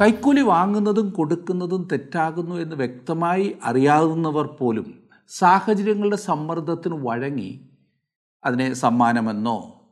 [0.00, 7.70] കൈക്കൂലി വാങ്ങുന്നതും കൊടുക്കുന്നതും തെറ്റാകുന്നു എന്ന് വ്യക്തമായി അറിയാവുന്നവർ പോലും സാഹചര്യങ്ങളുടെ സമ്മർദ്ദത്തിന് വഴങ്ങി
[8.44, 9.86] അതിനെ സമ്മാനമെന്നോ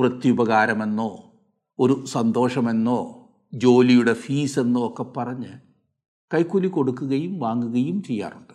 [0.00, 1.34] പ്രത്യുപകാരമെന്നോ
[1.80, 5.52] ഒരു സന്തോഷമെന്നോ ജോലിയുടെ ഫീസ് എന്നോ ഒക്കെ പറഞ്ഞ്
[6.34, 8.54] കൈക്കൂലി കൊടുക്കുകയും വാങ്ങുകയും ചെയ്യാറുണ്ട്.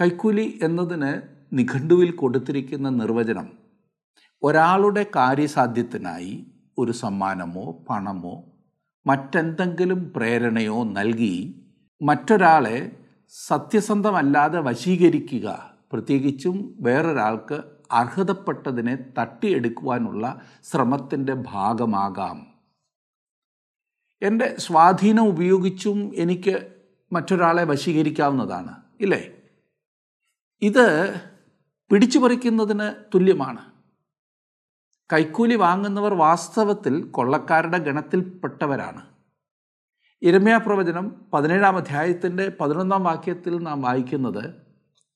[0.00, 3.48] കൈക്കൂലി എന്നതിന് നിഘണ്ടുവിൽ കൊടുത്തിരിക്കുന്ന നിർവചനം
[4.42, 6.46] ഒരാളുടെ കാര്യസാധ്യത്തിനായി
[6.78, 8.44] ഒരു സമ്മാനമോ പണമോ
[9.06, 11.66] മറ്റെന്തെങ്കിലും പ്രേരണയോ നൽകി
[12.02, 12.92] മറ്റൊരാളെ
[13.46, 17.62] സത്യസന്ധമല്ലാതെ വശീകരിക്കുക പ്രത്യേകിച്ചും വേറൊരാൾക്ക്
[17.92, 22.46] അർഹതപ്പെട്ടതിനെ തട്ടിയെടുക്കുവാനുള്ള ശ്രമത്തിന്റെ ഭാഗമാകാം.
[24.22, 26.72] എന്റെ സ്വാധീനം ഉപയോഗിച്ചും എനിക്ക്
[27.12, 29.32] മറ്റൊരാളെ വശീകരിക്കാവുന്നതാണ് ഇല്ലേ?
[30.62, 31.14] ഇത്
[31.90, 33.77] പിടിച്ചു പറിക്കുന്നതിന് തുല്യമാണ്.
[35.12, 39.06] കൈക്കൂലി വാങ്ങുന്നവർ വാസ്തവത്തിൽ കൊള്ളക്കാരുടെ ഗണത്തിൽപ്പെട്ടവരാണ്.
[40.22, 44.54] ഇരമ്യാ പ്രവചനം പതിനേഴാം അധ്യായത്തിന്റെ പതിനൊന്നാം വാക്യത്തിൽ നാം വായിക്കുന്നത്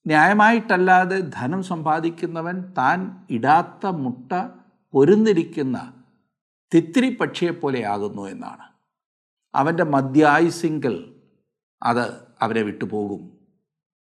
[0.06, 4.32] ന്യായമായിട്ടല്ലാതെ ധനം സമ്പാദിക്കുന്നവൻ താൻ ഇടാത്ത മുട്ട
[4.92, 6.04] പൊരുന്നിരിക്കുന്ന
[6.74, 8.72] തിത്തിരി പക്ഷിയെപ്പോലെയാകുന്നു എന്നാണ്.
[9.54, 11.20] അവന്റെ മദ്യായുസിങ്കിൽ
[11.82, 13.38] അത് അവരെ വിട്ടുപോകും.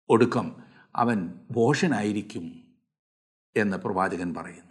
[0.08, 0.56] ഒടുക്കം
[0.96, 2.64] അവൻ ഭോഷനായിരിക്കും
[3.56, 4.69] എന്ന് പ്രവാചകൻ പറയുന്നു.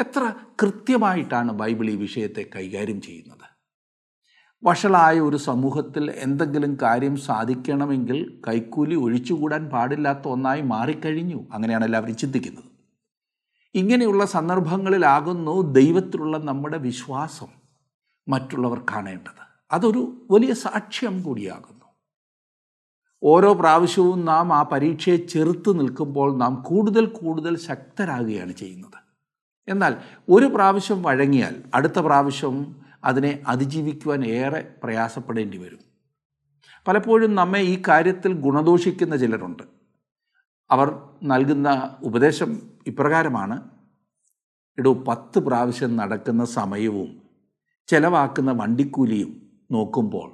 [0.00, 3.46] എത്ര കൃത്യമായിട്ടാണ് ബൈബിൾ ഈ വിഷയത്തെ കൈകാര്യം ചെയ്യുന്നത്?
[4.64, 12.64] വഷളായ ഒരു സമൂഹത്തിൽ എന്തെങ്കിലും കാര്യം സാധിക്കണമെങ്കിൽ കൈക്കൂലി ഒഴിച്ചുകൂടാൻ പാടില്ലാത്ത ഒന്നായി മാറിക്കഴിഞ്ഞു അങ്ങനെയാണ് എല്ലാവരും ചിന്തിക്കുന്നത്.
[13.74, 17.46] ഇങ്ങനെയുള്ള സന്ദർഭങ്ങളിലാകുന്നു ദൈവത്തിലുള്ള നമ്മുടെ വിശ്വാസം
[18.28, 19.44] മറ്റുള്ളവർ കാണേണ്ടത്.
[19.72, 21.86] അതൊരു വലിയ സാക്ഷ്യം കൂടിയാകുന്നു.
[23.22, 29.09] ഓരോ പ്രാവശ്യവും നാം ആ പരീക്ഷയെ ചെറുത്ത് നിൽക്കുമ്പോൾ നാം കൂടുതൽ കൂടുതൽ ശക്തരാകുകയാണ് ചെയ്യുന്നത്.
[29.68, 29.96] എന്നാൽ
[30.28, 35.78] ഒരു പ്രാവശ്യം വഴങ്ങിയാൽ അടുത്ത പ്രാവശ്യം അതിനെ അതിജീവിക്കുവാൻ ഏറെ പ്രയാസപ്പെടേണ്ടി വരും.
[36.88, 39.62] പലപ്പോഴും നമ്മെ ഈ കാര്യത്തിൽ ഗുണദോഷിക്കുന്ന ചിലരുണ്ട്.
[40.70, 40.88] അവർ
[41.22, 43.70] നൽകുന്ന ഉപദേശം ഇപ്രകാരമാണ്.
[44.78, 47.22] ഇടൂ പത്ത് പ്രാവശ്യം നടക്കുന്ന സമയവും
[47.88, 49.30] ചിലവാക്കുന്ന വണ്ടിക്കൂലിയും
[49.70, 50.28] നോക്കുമ്പോൾ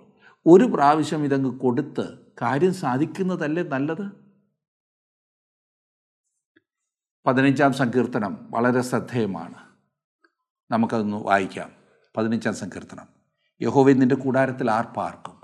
[0.47, 4.26] ഒരു പ്രാവശ്യം ഇതങ്ങ് കൊടുത്ത് കാര്യം സാധിക്കുന്നതല്ലേ നല്ലത്?
[7.27, 9.55] പതിനഞ്ചാം സങ്കീർത്തനം വളരെ ശ്രദ്ധേയമാണ്.
[10.71, 11.73] നമുക്കതൊന്ന് വായിക്കാം.
[12.17, 13.07] പതിനഞ്ചാം സങ്കീർത്തനം.
[13.63, 15.41] യഹോവെ നിന്റെ കൂടാരത്തിൽ ആർ പാർക്കും?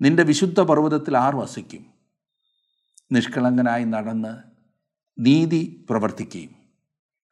[0.00, 1.86] നിന്റെ വിശുദ്ധ പർവതത്തിൽ ആർ വസിക്കും?
[3.12, 4.38] നിഷ്കളങ്കനായി നടന്ന്
[5.18, 6.50] നീതി പ്രവർത്തിക്കുകയും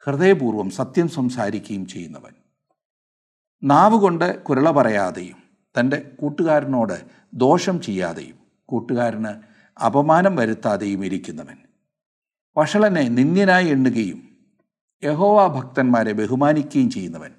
[0.05, 2.33] ഹൃദയപൂർവം സത്യം സംസാരിക്കുകയും ചെയ്യുന്നവൻ.
[3.63, 5.43] നാവുകൊണ്ട് കുരള പറയാതെയും
[5.81, 7.05] തന്റെ കൂട്ടുകാരനോട്
[7.35, 9.43] ദോഷം ചെയ്യാതെയും കൂട്ടുകാരന്
[9.81, 11.70] അപമാനം വരുത്താതെയും ഇരിക്കുന്നവൻ.
[12.59, 14.37] വഷളനെ നിന്ദ്യനായി എണ്ണുകയും
[15.05, 17.31] യഹോവ ഭക്തന്മാരെ ബഹുമാനിക്കുകയും ചെയ്യുന്നവൻ.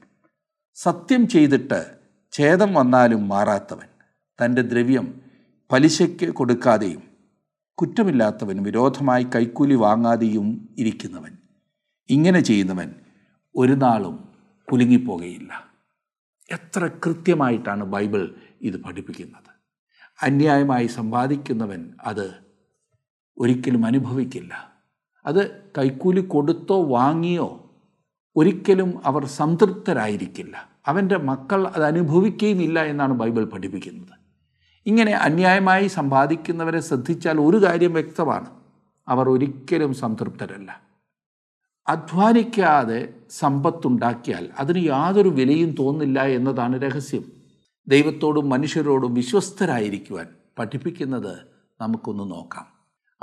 [0.74, 1.98] സത്യം ചെയ്തിട്ട്
[2.32, 3.88] ഛേദം വന്നാലും മാറാത്തവൻ.
[4.46, 5.22] തന്റെ ദ്രവ്യം
[5.72, 7.04] പലിശയ്ക്ക് കൊടുക്കാതെയും
[7.74, 11.38] കുറ്റമില്ലാത്തവൻ വിരോധമായി കൈക്കൂലി വാങ്ങാതെയും ഇരിക്കുന്നവൻ.
[12.10, 12.94] ഇങ്ങനെ ചെയ്യുന്നവൻ
[13.56, 14.30] ഒരു നാളും
[14.72, 15.66] കുലുങ്ങിപ്പോകയില്ല.
[16.52, 19.52] എത്ര കൃത്യമായിട്ടാണ് ബൈബിൾ ഇത് പഠിപ്പിക്കുന്നത്.
[20.22, 22.34] അന്യായമായി സമ്പാദിക്കുന്നവൻ അത്
[23.38, 24.71] ഒരിക്കലും അനുഭവിക്കില്ല.
[25.26, 27.72] അത് കൈക്കൂലി കൊടുത്തോ വാങ്ങിയോ
[28.36, 30.70] ഒരിക്കലും അവർ സംതൃപ്തരായിരിക്കില്ല.
[30.86, 34.22] അവന്റെ മക്കൾ അത് അനുഭവിക്കുകയുമില്ല എന്നാണ് ബൈബിൾ പഠിപ്പിക്കുന്നത്.
[34.86, 38.50] ഇങ്ങനെ അന്യായമായി സമ്പാദിക്കുന്നവരെ ശ്രദ്ധിച്ചാൽ ഒരു കാര്യം വ്യക്തമാണ്.
[39.08, 40.82] അവർ ഒരിക്കലും സംതൃപ്തരല്ല.
[41.88, 47.24] അധ്വാനിക്കാതെ സമ്പത്തുണ്ടാക്കിയാൽ അതിന് യാതൊരു വിലയും തോന്നില്ല എന്നതാണ് രഹസ്യം.
[47.88, 50.28] ദൈവത്തോടും മനുഷ്യരോടും വിശ്വസ്തരായിരിക്കുവാൻ
[50.60, 51.38] പഠിപ്പിക്കുന്നത്
[51.82, 52.71] നമുക്കൊന്ന് നോക്കാം.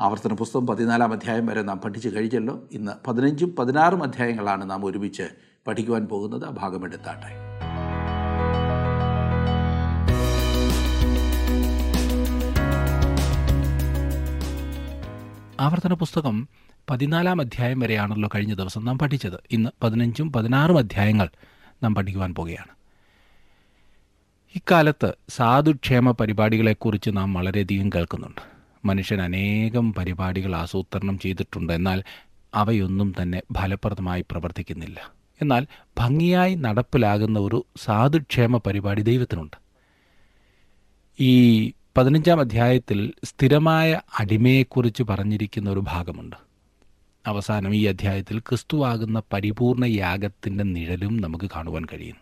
[0.01, 2.69] ആവർത്തന പുസ്തകം പതിനാലാം അധ്യായം വരെ നാം പഠിച്ചു കഴിഞ്ഞല്ലോ.
[2.73, 5.23] ഇന്ന് പതിനഞ്ചും പതിനാറും അധ്യായങ്ങളാണ് നാം ഒരുമിച്ച്
[5.67, 6.45] പഠിക്കുവാൻ പോകുന്നത്.
[6.45, 7.31] ആ ഭാഗമെടുത്താട്ടെ
[15.61, 16.49] ആവർത്തന പുസ്തകം
[16.91, 19.41] പതിനാലാം അധ്യായം വരെയാണല്ലോ കഴിഞ്ഞ ദിവസം നാം പഠിച്ചത്.
[19.51, 21.29] ഇന്ന് പതിനഞ്ചും പതിനാറും അധ്യായങ്ങൾ
[21.83, 22.73] നാം പഠിക്കുവാൻ പോകുകയാണ്.
[24.55, 28.58] ഇക്കാലത്ത് സാധുക്ഷേമ പരിപാടികളെക്കുറിച്ച് നാം വളരെയധികം കേൾക്കുന്നുണ്ട്.
[28.85, 31.73] മനുഷ്യൻ അനേകം പരിപാടികൾ ആസൂത്രണം ചെയ്തിട്ടുണ്ട്.
[31.73, 32.03] എന്നാൽ
[32.55, 35.13] അവയൊന്നും തന്നെ ഫലപ്രദമായി പ്രവർത്തിക്കുന്നില്ല.
[35.43, 35.67] എന്നാൽ
[35.99, 39.57] ഭംഗിയായി നടപ്പിലാകുന്ന ഒരു സാധുക്ഷേമ പരിപാടി ദൈവത്തിനുണ്ട്.
[41.21, 46.37] ഈ പതിനഞ്ചാം അധ്യായത്തിൽ സ്ഥിരമായ അടിമയെക്കുറിച്ച് പറഞ്ഞിരിക്കുന്ന ഒരു ഭാഗമുണ്ട്.
[47.27, 52.21] അവസാനം ഈ അധ്യായത്തിൽ ക്രിസ്തുവാകുന്ന പരിപൂർണ യാഗത്തിന്റെ നിഴലും നമുക്ക് കാണുവാൻ കഴിയുന്നു.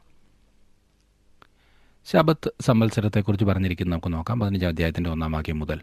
[2.06, 4.40] ശബത്ത് സംവത്സരത്തെക്കുറിച്ച് പറഞ്ഞിരിക്കുന്ന നമുക്ക് നോക്കാം.
[4.40, 5.80] പതിനഞ്ചാം അധ്യായത്തിന്റെ ഒന്നാം വാക്യം മുതൽ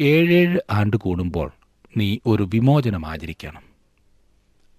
[0.00, 1.50] ഏഴേഴ് ആണ്ട് കൂടുമ്പോൾ
[1.96, 3.62] നീ ഒരു വിമോചനം ആചരിക്കണം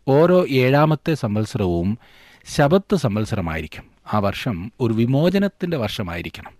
[0.07, 1.97] ഓരോ ഏഴാമത്തെ സംവത്സരവും
[2.45, 3.83] ശബത്ത് സംവത്സരമായിരിക്കും.
[4.13, 6.51] ആ വർഷം ഒരു വിമോചനത്തിന്റെ വർഷമായിരിക്കണം.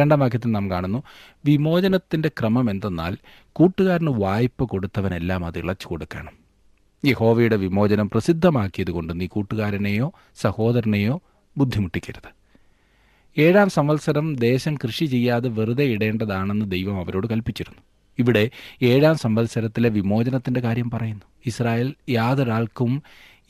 [0.00, 1.02] രണ്ടാം വാക്യത്തിൽ നാം കാണുന്നു
[1.44, 3.16] വിമോചനത്തിന്റെ ക്രമം എന്തെന്നാൽ
[3.52, 6.32] കൂട്ടുകാരന് വായ്പ കൊടുത്തവനെല്ലാം അത് ഇളച്ചു കൊടുക്കണം.
[7.06, 11.22] യഹോവയുടെ വിമോചനം പ്രസിദ്ധമാക്കിയതുകൊണ്ട് നീ കൂട്ടുകാരനെയോ സഹോദരനെയോ
[11.56, 12.37] ബുദ്ധിമുട്ടിക്കരുത്.
[13.36, 17.82] ഏഴാം സംവത്സരം ദേശം കൃഷി ചെയ്യാതെ വെറുതെ ഇടേണ്ടതാണെന്ന് ദൈവം അവരോട് കൽപ്പിച്ചിരുന്നു.
[18.18, 18.50] ഇവിടെ
[18.82, 21.22] ഏഴാം സംവത്സരത്തിലെ വിമോചനത്തിന്റെ കാര്യം പറയുന്നു.
[21.46, 23.02] ഇസ്രായേൽ യാതൊരാൾക്കും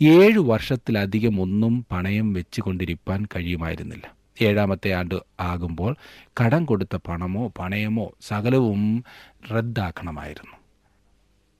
[0.02, 4.14] ഏഴു വർഷത്തിലധികം ഒന്നും പണയം വെച്ചുകൊണ്ടിരിപ്പാൻ കഴിയുമായിരുന്നില്ല.
[4.42, 5.96] ഏഴാമത്തെ ആണ്ട് ആകുമ്പോൾ
[6.44, 9.04] കടം കൊടുത്ത പണമോ പണയമോ സകലവും
[9.52, 10.56] റദ്ദാക്കണമായിരുന്നു.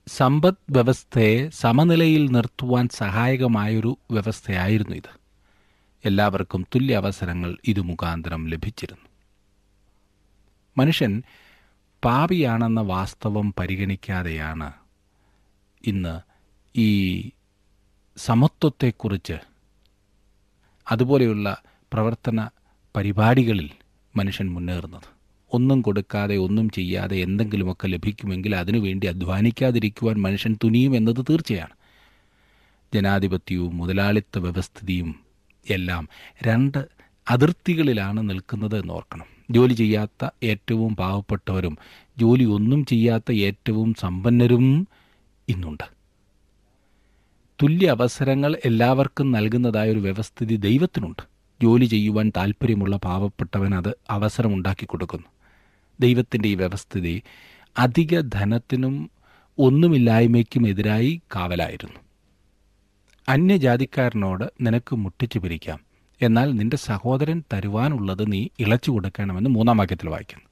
[0.07, 5.18] സമ്പദ് വ്യവസ്ഥയെ സമനിലയിൽ നിർത്തുവാൻ സഹായകമായൊരു വ്യവസ്ഥയായിരുന്നു ഇത്.
[6.05, 9.09] എല്ലാവർക്കും തുല്യ അവസരങ്ങൾ ഇതു മുഖാന്തരം ലഭിച്ചിരുന്നു.
[10.79, 11.23] മനുഷ്യൻ
[12.05, 14.73] പാപിയാണെന്ന വാസ്തവം പരിഗണിക്കാതെയാണ്
[15.85, 16.21] ഇന്ന്
[16.79, 17.31] ഈ
[18.17, 19.39] സമത്വത്തെക്കുറിച്ച്
[20.91, 21.63] അതുപോലെയുള്ള
[21.93, 22.51] പ്രവർത്തന
[22.97, 23.71] പരിപാടികളിൽ
[24.17, 25.09] മനുഷ്യൻ മുന്നേറുന്നത്.
[25.53, 31.75] ഒന്നും കൊടുക്കാതെ ഒന്നും ചെയ്യാതെ എന്തെങ്കിലുമൊക്കെ ലഭിക്കുമെങ്കിൽ അതിനുവേണ്ടി അധ്വാനിക്കാതിരിക്കുവാൻ മനുഷ്യൻ തുനിയും എന്നത് തീർച്ചയാണ്.
[32.95, 35.28] ജനാധിപത്യവും മുതലാളിത്ത വ്യവസ്ഥിതിയും
[35.71, 36.09] എല്ലാം
[36.47, 36.89] രണ്ട്
[37.31, 39.27] അതിർത്തികളിലാണ് നിൽക്കുന്നത് എന്നോർക്കണം.
[39.51, 41.79] ജോലി ചെയ്യാത്ത ഏറ്റവും പാവപ്പെട്ടവരും
[42.19, 44.89] ജോലി ഒന്നും ചെയ്യാത്ത ഏറ്റവും സമ്പന്നരും
[45.49, 45.99] ഇന്നുണ്ട്.
[47.63, 51.23] തുല്യ അവസരങ്ങൾ എല്ലാവർക്കും നൽകുന്നതായ ഒരു വ്യവസ്ഥിതി ദൈവത്തിനുണ്ട്.
[51.63, 55.27] ജോലി ചെയ്യുവാൻ താല്പര്യമുള്ള പാവപ്പെട്ടവൻ അത് അവസരമുണ്ടാക്കി കൊടുക്കുന്നു.
[56.01, 57.23] ദൈവത്തിന്റെ ഈ വ്യവസ്ഥിതി
[57.79, 59.11] അധിക ധനത്തിനും
[59.59, 62.08] ഒന്നുമില്ലായ്മയ്ക്കും എതിരായി കാവലായിരുന്നു.
[63.29, 65.81] അന്യജാതിക്കാരനോട് നിനക്ക് മുട്ടിച്ചു പിരിക്കാം.
[66.23, 70.45] എന്നാൽ നിന്റെ സഹോദരൻ തരുവാനുള്ളത് നീ ഇളച്ചു കൊടുക്കണമെന്ന് മൂന്നാം വാക്യത്തിൽ വായിക്കുന്നു.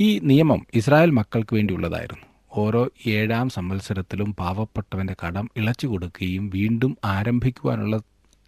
[0.00, 2.26] ഈ നിയമം ഇസ്രായേൽ മക്കൾക്ക് വേണ്ടിയുള്ളതായിരുന്നു.
[2.52, 8.00] ഓരോ ഏഴാം സംവത്സരത്തിലും പാവപ്പെട്ടവന്റെ കടം ഇളച്ചു കൊടുക്കുകയും വീണ്ടും ആരംഭിക്കുവാനുള്ള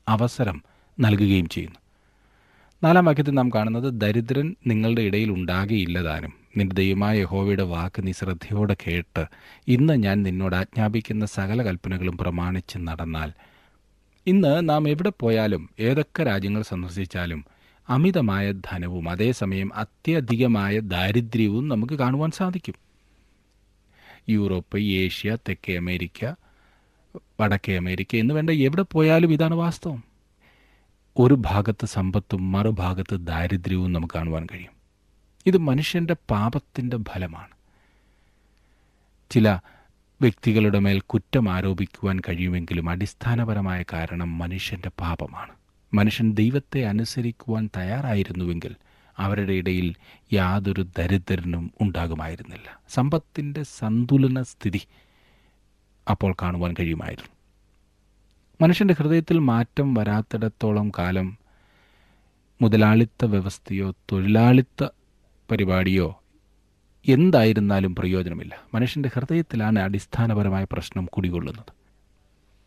[0.09, 0.63] അവസരം
[1.01, 1.79] നൽകുകയും ചെയ്യുന്നു.
[2.85, 9.27] നാലാം വാക്യത്തിൽ നാം കാണുന്നത് ദരിദ്രൻ നിങ്ങളുടെ ഇടയിൽ ഉണ്ടാകുകയില്ലതാനും നിന്റെ ദൈവമായ യഹോവയുടെ വാക്ക് നീ ശ്രദ്ധയോടെ കേട്ട്.
[9.69, 13.33] ഇന്ന് ഞാൻ നിന്നോട് ആജ്ഞാപിക്കുന്ന സകല കൽപ്പനകളും പ്രമാണിച്ച് നടന്നാൽ.
[14.27, 17.45] ഇന്ന് നാം എവിടെ പോയാലും ഏതൊക്കെ രാജ്യങ്ങൾ സന്ദർശിച്ചാലും
[17.89, 22.75] അമിതമായ ധനവും അതേസമയം അത്യധികമായ ദാരിദ്ര്യവും നമുക്ക് കാണുവാൻ സാധിക്കും.
[24.29, 26.35] യൂറോപ്പ് ഏഷ്യ തെക്കേ അമേരിക്ക
[27.41, 30.05] വടക്കേ അമേരിക്ക എന്ന് വേണ്ട എവിടെ പോയാലും ഇതാണ് വാസ്തവം.
[31.19, 34.78] ഒരു ഭാഗത്ത് സമ്പത്തും മറുഭാഗത്ത് ദാരിദ്ര്യവും നമുക്ക് കാണുവാൻ കഴിയും.
[35.49, 37.55] ഇത് മനുഷ്യന്റെ പാപത്തിന്റെ ഫലമാണ്.
[39.31, 39.61] ചില
[40.23, 45.53] വ്യക്തികളുടെ മേൽ കുറ്റം ആരോപിക്കുവാൻ കഴിയുമെങ്കിലും അടിസ്ഥാനപരമായ കാരണം മനുഷ്യന്റെ പാപമാണ്.
[45.95, 48.75] മനുഷ്യൻ ദൈവത്തെ അനുസരിക്കുവാൻ തയ്യാറായിരുന്നുവെങ്കിൽ
[49.19, 49.95] അവരുടെ ഇടയിൽ
[50.33, 52.81] യാതൊരു ദരിദ്രനും ഉണ്ടാകുമായിരുന്നില്ല.
[52.89, 54.81] സമ്പത്തിന്റെ സന്തുലന സ്ഥിതി
[56.11, 57.31] അപ്പോൾ കാണുവാൻ കഴിയുമായിരുന്നു.
[58.63, 61.39] മനുഷ്യന്റെ ഹൃദയത്തിൽ മാറ്റം വരാത്തിടത്തോളം കാലം
[62.63, 64.89] മുതലാളിത്ത വ്യവസ്ഥയോ തൊഴിലാളിത്ത
[65.51, 66.23] പരിപാടിയോ
[67.09, 68.59] എന്തായിരുന്നാലും പ്രയോജനമില്ല.
[68.75, 71.73] മനുഷ്യന്റെ ഹൃദയത്തിലാണ് അടിസ്ഥാനപരമായ പ്രശ്നം കുടികൊള്ളുന്നത്.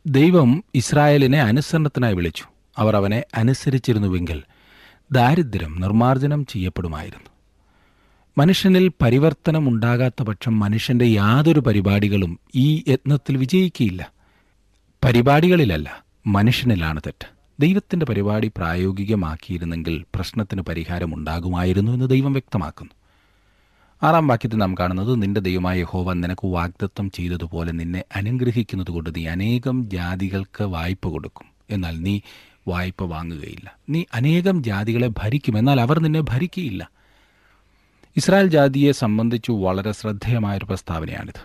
[0.05, 2.43] ദൈവം ഇസ്രായേലിനെ അനുസരണത്തിനായി വിളിച്ചു.
[2.77, 4.43] അവർ അവനെ അനുസരിച്ചിരുന്നുവെങ്കിൽ
[5.11, 7.29] ദാരിദ്ര്യം നിർമ്മാർജനം ചെയ്യപ്പെടുമായിരുന്നു.
[8.38, 14.11] മനുഷ്യനിൽ പരിവർത്തനം ഉണ്ടാകാത്ത പക്ഷം മനുഷ്യന്റെ യാതൊരു പരിപാടികളും ഈ യത്നത്തിൽ വിജയിക്കുകയില്ല
[15.03, 17.40] പരിപാടികളിലല്ല മനുഷ്യനിലാണ് തെറ്റ്.
[17.62, 22.91] ദൈവത്തിന്റെ പരിപാടി പ്രായോഗികമാക്കിയിരുന്നെങ്കിൽ പ്രശ്നത്തിന് പരിഹാരമുണ്ടാകുമായിരുന്നു എന്ന് ദൈവം വ്യക്തമാക്കുന്നു.
[24.03, 29.89] ആറാം വാക്യത്തിൽ നാം കാണുന്നത് നിന്റെ ദൈവമായ യഹോവ നിനക്ക് വാഗ്ദത്തം ചെയ്തതുപോലെ നിന്നെ അനുഗ്രഹിക്കുന്നത് കൊണ്ട് നീ അനേകം
[29.89, 31.46] ജാതികൾക്ക് വായ്പ കൊടുക്കും.
[31.70, 32.20] എന്നാൽ നീ
[32.68, 33.77] വായ്പ വാങ്ങുകയില്ല.
[33.89, 35.58] നീ അനേകം ജാതികളെ ഭരിക്കും.
[35.58, 36.89] എന്നാൽ അവർ നിന്നെ ഭരിക്കുകയില്ല
[38.18, 41.41] ഇസ്രായേൽ ജാതിയെ സംബന്ധിച്ചു വളരെ ശ്രദ്ധേയമായൊരു പ്രസ്താവനയാണിത്.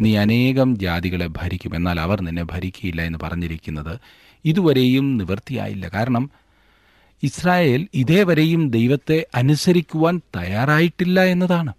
[0.00, 1.74] നീ അനേകം ജാതികളെ ഭരിക്കും.
[1.74, 3.98] എന്നാൽ അവർ നിന്നെ ഭരിക്കുകയില്ല എന്ന് പറഞ്ഞിരിക്കുന്നത്
[4.44, 6.30] ഇതുവരെയും നിവൃത്തിയായില്ല കാരണം
[7.22, 11.72] ഇസ്രായേൽ ഇതേവരെയും ദൈവത്തെ അനുസരിക്കുവാൻ തയ്യാറായിട്ടില്ല എന്നതാണ്.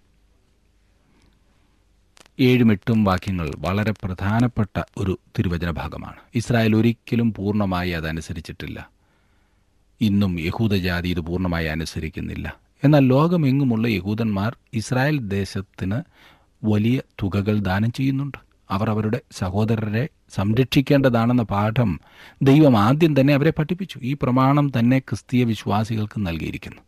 [2.40, 8.90] ഏഴും എട്ടും വാക്യങ്ങൾ വളരെ പ്രധാനപ്പെട്ട ഒരു തിരുവചന ഭാഗമാണ് ഇസ്രായേൽ ഒരിക്കലും പൂർണമായി അതനുസരിച്ചിട്ടില്ല.
[10.00, 12.56] ഇന്നും യഹൂദജാതി ഇത് പൂർണമായി അനുസരിക്കുന്നില്ല.
[12.84, 16.02] എന്നാൽ ലോകമെങ്ങുമുള്ള യഹൂദന്മാർ ഇസ്രായേൽ ദേശത്തിന്
[16.64, 18.51] വലിയ തുകകൾ ദാനം ചെയ്യുന്നുണ്ട്.
[18.72, 22.00] അവർ അവരുടെ സഹോദരരെ സംരക്ഷിക്കേണ്ടതാണെന്ന പാഠം
[22.42, 24.00] ദൈവം ആദ്യം തന്നെ അവരെ പഠിപ്പിച്ചു.
[24.02, 26.82] ഈ പ്രമാണം തന്നെ ക്രിസ്തീയ വിശ്വാസികൾക്ക് നൽകിയിരിക്കുന്നു.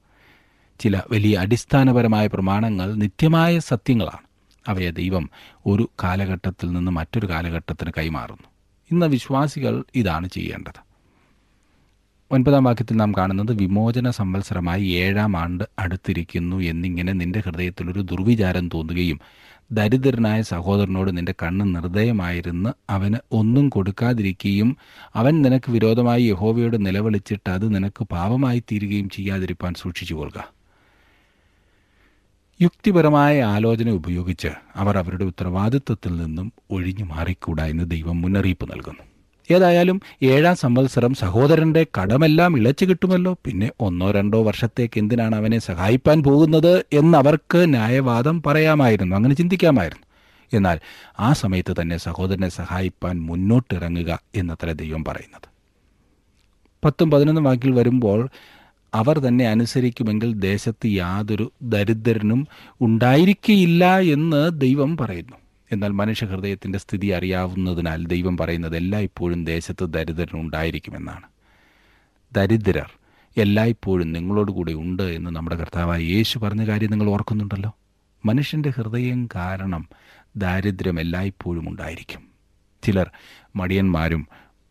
[0.81, 4.25] ചില വലിയ അടിസ്ഥാനപരമായ പ്രമാണങ്ങൾ നിത്യമായ സത്യങ്ങളാണ്.
[4.69, 5.31] അവയെ ദൈവം
[5.67, 8.49] ഒരു കാലഘട്ടത്തിൽ നിന്ന് മറ്റൊരു കാലഘട്ടത്തിന് കൈമാറുന്നു.
[8.91, 10.94] ഇന്ന് വിശ്വാസികൾ ഇതാണ് ചെയ്യേണ്ടത്.
[12.31, 19.21] ഒൻപതാം വാക്യത്തിൽ നാം കാണുന്നത് വിമോചന സംവത്സരമായി ഏഴാം ആണ്ട് അടുത്തിരിക്കുന്നു എന്നിങ്ങനെ നിന്റെ ഹൃദയത്തിലൊരു ദുർവിചാരം തോന്നുകയും
[19.73, 24.77] ദരിദ്രനായ സഹോദരനോട് നിന്റെ കണ്ണ് നിർദ്ദയമായിരുന്ന് അവന് ഒന്നും കൊടുക്കാതിരിക്കുകയും
[25.15, 30.51] അവൻ നിനക്ക് വിരോധമായി യഹോവയോട് നിലവിളിച്ചിട്ട് അത് നിനക്ക് പാപമായി തീരുകയും ചെയ്യാതിരിപ്പാൻ സൂക്ഷിച്ചു കൊള്ളുക.
[32.63, 39.14] യുക്തിപരമായ ആലോചന ഉപയോഗിച്ച് അവർ അവരുടെ ഉത്തരവാദിത്വത്തിൽ നിന്നും ഒഴിഞ്ഞു മാറിക്കൂടാ എന്ന് ദൈവം മുന്നറിയിപ്പ് നൽകുന്നു.
[39.51, 43.37] ഏതായാലും ഏഴാം സംവത്സരം സഹോദരന്റെ കടമെല്ലാം ഇളച്ചു കിട്ടുമല്ലോ.
[43.45, 49.17] പിന്നെ ഒന്നോ രണ്ടോ വർഷത്തേക്ക് എന്തിനാണ് അവനെ സഹായിപ്പാൻ പോകുന്നത് എന്നവർക്ക് ന്യായവാദം പറയാമായിരുന്നു.
[49.17, 50.07] അങ്ങനെ ചിന്തിക്കാമായിരുന്നു.
[50.53, 50.81] എന്നാൽ
[51.21, 55.49] ആ സമയത്ത് തന്നെ സഹോദരനെ സഹായിപ്പാൻ മുന്നോട്ടിറങ്ങുക എന്നത്ര ദൈവം പറയുന്നത്.
[56.85, 58.29] പത്തും പതിനൊന്നും വാക്കിൽ വരുമ്പോൾ
[58.95, 62.49] അവർ തന്നെ അനുസരിക്കുമെങ്കിൽ ദേശത്ത് യാതൊരു ദരിദ്രനും
[62.81, 65.37] ഉണ്ടായിരിക്കയില്ല എന്ന് ദൈവം പറയുന്നു.
[65.73, 71.23] എന്നാൽ മനുഷ്യഹൃദയത്തിന്റെ സ്ഥിതി അറിയാവുന്നതിനാൽ ദൈവം പറയുന്നത് എല്ലായ്പ്പോഴും ദേശത്ത് ദരിദ്രനുണ്ടായിരിക്കുമെന്നാണ്.
[72.35, 72.91] ദരിദ്രർ
[73.37, 77.77] എല്ലായ്പ്പോഴും നിങ്ങളോട് കൂടെ ഉണ്ട് എന്ന് നമ്മുടെ കർത്താവായ യേശു പറഞ്ഞ കാര്യം നിങ്ങൾ ഓർക്കുന്നുണ്ടല്ലോ?
[78.27, 79.89] മനുഷ്യന്റെ ഹൃദയം കാരണം
[80.37, 82.23] ദാരിദ്ര്യം എല്ലായ്പ്പോഴും ഉണ്ടായിരിക്കും.
[82.83, 83.11] ചിലർ
[83.57, 84.29] മടിയന്മാരും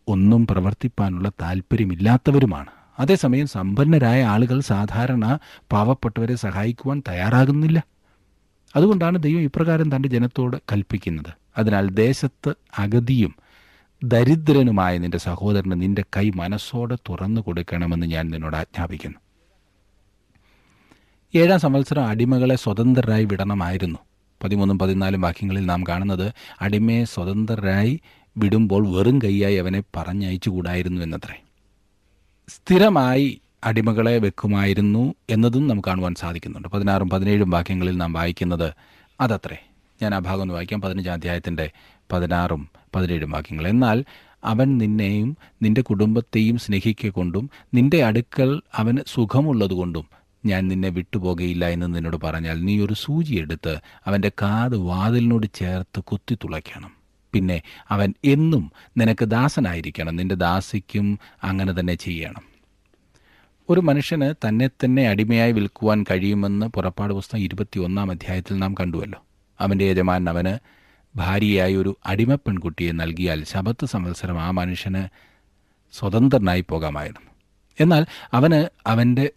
[0.07, 2.69] ഒന്നും പ്രവർത്തിപ്പാനുള്ള താല്പര്യമില്ലാത്തവരുമാണ്.
[2.99, 5.39] അതേസമയം സമ്പന്നരായ ആളുകൾ സാധാരണ
[5.71, 7.83] പാവപ്പെട്ടവരെ സഹായിക്കുവാൻ തയ്യാറാകുന്നില്ല.
[8.75, 11.33] അതുകൊണ്ടാണ് ദൈവം ഇപ്രകാരം തന്റെ ജനത്തോട് കൽപ്പിക്കുന്നത്.
[11.57, 13.35] അതിനാൽ ദേശത്ത് അഗതിയും
[14.03, 19.17] ദരിദ്രനുമായ നിന്റെ സഹോദരന് നിന്റെ കൈ മനസ്സോടെ തുറന്നു കൊടുക്കണമെന്ന് ഞാൻ നിന്നോട് ആജ്ഞാപിക്കുന്നു.
[21.35, 23.99] ഏഴാം സംവത്സരം അടിമകളെ സ്വതന്ത്രരായി വിടണമായിരുന്നു.
[24.43, 28.01] പതിമൂന്നും പതിനാലും വാക്യങ്ങളിൽ നാം കാണുന്നത് അടിമയെ സ്വതന്ത്രരായി
[28.37, 31.43] വിടുമ്പോൾ വെറും കൈയായി അവനെ പറഞ്ഞയച്ചുകൂടായിരുന്നു എന്നത്രേ.
[32.47, 36.67] സ്ഥിരമായി അടിമകളെ വെക്കുമായിരുന്നു എന്നതും നമുക്ക് കാണുവാൻ സാധിക്കുന്നുണ്ട്.
[36.67, 38.73] പതിനാറും പതിനേഴും വാക്യങ്ങളിൽ നാം വായിക്കുന്നത്
[39.21, 39.57] അതത്രേ.
[40.01, 40.81] ഞാൻ ആ ഭാഗം ഒന്ന് വായിക്കാം.
[40.81, 41.71] പതിനഞ്ചാം അധ്യായത്തിന്റെ
[42.11, 43.67] പതിനാറും പതിനേഴും വാക്യങ്ങൾ.
[43.67, 44.05] എന്നാൽ
[44.43, 50.07] അവൻ നിന്നെയും നിന്റെ കുടുംബത്തെയും സ്നേഹിക്കൊണ്ടും നിന്റെ അടുക്കൽ അവന് സുഖമുള്ളതുകൊണ്ടും
[50.45, 56.35] ഞാൻ നിന്നെ വിട്ടുപോകയില്ല എന്ന് നിന്നോട് പറഞ്ഞാൽ നീ ഒരു സൂചി എടുത്ത് അവന്റെ കാത് വാതിലിനോട് ചേർത്ത് കുത്തി
[56.35, 56.91] തുളയ്ക്കണം.
[57.33, 60.15] പിന്നെ അവൻ എന്നും നിനക്ക് ദാസനായിരിക്കണം.
[60.15, 62.52] നിന്റെ ദാസിക്കും അങ്ങനെ തന്നെ ചെയ്യണം.
[63.69, 69.23] ഒരു മനുഷ്യന് തന്നെ തന്നെ അടിമയായി വിൽക്കുവാൻ കഴിയുമെന്ന് പുറപ്പാട് പുസ്തകം ഇരുപത്തിയൊന്നാം അധ്യായത്തിൽ നാം കണ്ടുവല്ലോ.
[69.59, 70.53] അവന്റെ യജമാൻ അവന്
[71.15, 75.03] ഭാര്യയായ ഒരു അടിമ പെൺകുട്ടിയെ നൽകിയാൽ ശബത്ത് സംവത്സരം ആ മനുഷ്യന്
[75.93, 77.31] സ്വതന്ത്രനായി പോകാമായിരുന്നു.
[77.79, 79.31] എന്നാൽ അവന് അവന്റെ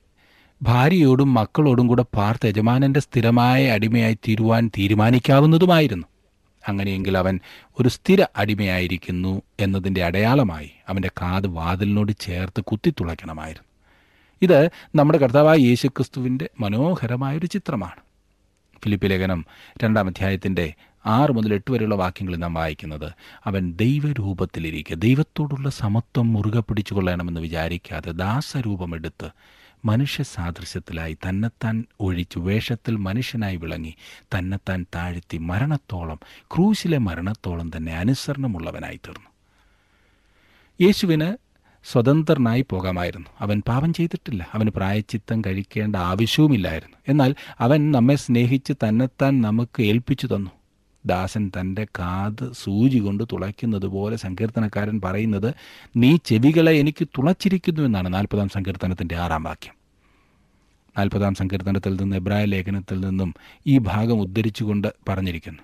[0.62, 6.06] ഭാര്യയോടും മക്കളോടും കൂടെ പാർത്ത് യജമാനന്റെ സ്ഥിരമായ അടിമയായി തീരുവാൻ തീരുമാനിക്കാവുന്നതുമായിരുന്നു.
[6.68, 7.40] അങ്ങനെയെങ്കിൽ അവൻ
[7.80, 13.65] ഒരു സ്ഥിര അടിമയായിരിക്കുന്നു എന്നതിന്റെ അടയാളമായി അവന്റെ കാത് വാതിലിനോട് ചേർത്ത് കുത്തിത്തുളയ്ക്കണമായിരുന്നു
[14.42, 18.00] ഇത് നമ്മുടെ കർത്താവായ യേശുക്രിസ്തുവിന്റെ മനോഹരമായൊരു ചിത്രമാണ്.
[18.84, 19.46] ഫിലിപ്പി ലേഖനം
[19.84, 20.74] രണ്ടാം അധ്യായത്തിന്റെ
[21.06, 23.12] ആറ് മുതൽ എട്ട് വരെയുള്ള വാക്യങ്ങളിൽ നാം വായിക്കുന്നത്
[23.44, 29.30] അവൻ ദൈവരൂപത്തിലിരിക്കുക ദൈവത്തോടുള്ള സമത്വം മുറുകെ പിടിച്ചു കൊള്ളണമെന്ന് വിചാരിക്കാതെ ദാസരൂപമെടുത്ത്
[29.84, 36.20] മനുഷ്യ സാദൃശ്യത്തിലായി തന്നെത്താൻ ഒഴിച്ചു വേഷത്തിൽ മനുഷ്യനായി വിളങ്ങി തന്നെത്താൻ താഴ്ത്തി മരണത്തോളം
[36.54, 39.30] ക്രൂശിലെ മരണത്തോളം തന്നെ അനുസരണമുള്ളവനായി തീർന്നു.
[40.80, 41.45] യേശുവിന്
[41.92, 43.26] സ്വതന്ത്രനായി പോകാമായിരുന്നു.
[43.40, 44.48] അവൻ പാപം ചെയ്തിട്ടില്ല.
[44.54, 46.96] അവന് പ്രായച്ചിത്തം കഴിക്കേണ്ട ആവശ്യവുമില്ലായിരുന്നു.
[47.08, 50.50] എന്നാൽ അവൻ നമ്മെ സ്നേഹിച്ച് തന്നെത്താൻ നമുക്ക് ഏൽപ്പിച്ചു തന്നു.
[51.06, 55.54] ദാസൻ തന്റെ കാത് സൂചി കൊണ്ട് തുളയ്ക്കുന്നത് പോലെ സങ്കീർത്തനക്കാരൻ പറയുന്നത്
[55.96, 59.74] നീ ചെവികളെ എനിക്ക് തുളച്ചിരിക്കുന്നു എന്നാണ് നാൽപ്പതാം സങ്കീർത്തനത്തിന്റെ ആറാം വാക്യം.
[60.98, 63.34] നാൽപ്പതാം സങ്കീർത്തനത്തിൽ നിന്ന് എബ്രായ ലേഖനത്തിൽ നിന്നും
[63.66, 65.62] ഈ ഭാഗം ഉദ്ധരിച്ചുകൊണ്ട് പറഞ്ഞിരിക്കുന്നു.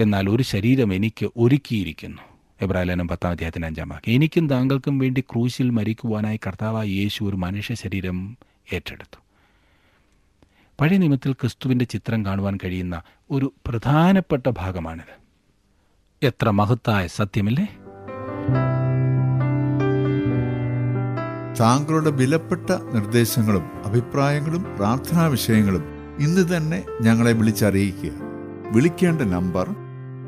[0.00, 2.22] എന്നാൽ ഒരു ശരീരം എനിക്ക് ഒരുക്കിയിരിക്കുന്നു.
[2.62, 4.14] എബ്രാലേനം പത്താം അധ്യായത്തിന് അഞ്ചാം വാക്യം.
[4.14, 8.36] എനിക്കും താങ്കൾക്കും വേണ്ടി ക്രൂശിൽ മരിക്കുവാനായി കർത്താവായ യേശു ഒരു മനുഷ്യ ശരീരം
[8.72, 9.18] ഏറ്റെടുത്തു.
[10.80, 15.28] പഴയ നിയമത്തിൽ ക്രിസ്തുവിന്റെ ചിത്രം കാണുവാൻ കഴിയുന്ന ഒരു പ്രധാനപ്പെട്ട ഭാഗമാണിത്.
[16.22, 17.78] എത്ര മഹത്തായ സത്യമല്ലേ?
[21.60, 25.84] താങ്കളുടെ വിലപ്പെട്ട നിർദ്ദേശങ്ങളും അഭിപ്രായങ്ങളും പ്രാർത്ഥനാ വിഷയങ്ങളും
[26.18, 28.10] ഇന്ന് തന്നെ ഞങ്ങളെ വിളിച്ചറിയിക്കുക.
[28.72, 29.87] വിളിക്കേണ്ട number